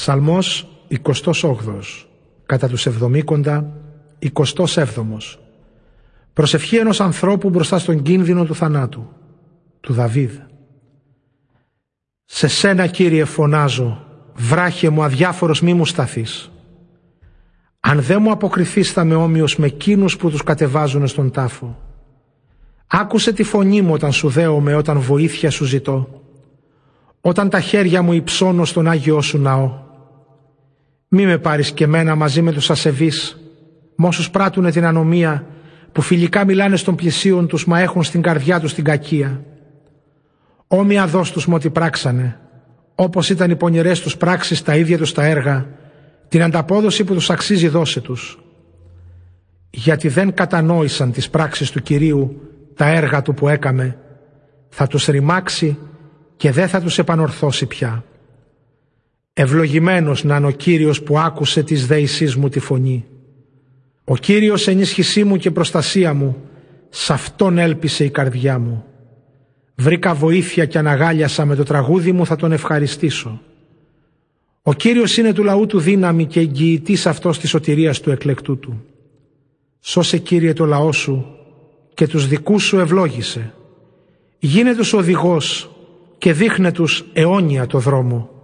[0.00, 0.66] Ψαλμός
[1.04, 1.52] 28
[2.46, 3.72] κατά τους εβδομήκοντα
[4.64, 4.84] 27
[6.32, 9.08] Προσευχή ενός ανθρώπου μπροστά στον κίνδυνο του θανάτου
[9.80, 10.32] του Δαβίδ.
[12.24, 16.50] Σε σένα Κύριε φωνάζω βράχε μου αδιάφορος μη μου σταθείς.
[17.80, 21.78] Αν δεν μου αποκριθείς θα με όμοιος με κίνους που τους κατεβάζουν στον τάφο.
[22.86, 26.22] Άκουσε τη φωνή μου όταν σου δέομαι όταν βοήθεια σου ζητώ.
[27.20, 29.88] Όταν τα χέρια μου υψώνω στον Άγιο σου ναό
[31.12, 33.40] μη με πάρεις και μένα μαζί με τους ασεβείς,
[33.94, 35.46] με όσους πράττουν την ανομία,
[35.92, 39.44] που φιλικά μιλάνε στον πλησίον τους, μα έχουν στην καρδιά τους την κακία.
[40.66, 42.40] Όμοια δώσ' τους με ό,τι πράξανε,
[42.94, 45.66] όπως ήταν οι πονηρές τους πράξεις τα ίδια τους τα έργα,
[46.28, 48.38] την ανταπόδοση που τους αξίζει δώσε τους.
[49.70, 52.40] Γιατί δεν κατανόησαν τις πράξεις του Κυρίου,
[52.74, 53.98] τα έργα του που έκαμε,
[54.68, 55.78] θα τους ρημάξει
[56.36, 58.04] και δεν θα τους επανορθώσει πια.
[59.32, 63.04] Ευλογημένος να είναι ο Κύριος που άκουσε της δέησής μου τη φωνή.
[64.04, 66.36] Ο Κύριος ενίσχυσή μου και προστασία μου,
[66.88, 68.84] σ' Αυτόν έλπισε η καρδιά μου.
[69.74, 73.40] Βρήκα βοήθεια και αναγάλιασα με το τραγούδι μου θα τον ευχαριστήσω.
[74.62, 78.84] Ο Κύριος είναι του λαού του δύναμη και εγγυητής αυτός της σωτηρίας του εκλεκτού του.
[79.80, 81.26] Σώσε Κύριε το λαό σου
[81.94, 83.54] και τους δικούς σου ευλόγησε.
[84.38, 85.70] Γίνε τους οδηγός
[86.18, 88.39] και δείχνε τους αιώνια το δρόμο